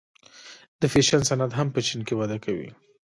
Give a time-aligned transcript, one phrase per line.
[0.79, 2.69] د فیشن صنعت هم په چین کې وده کوي.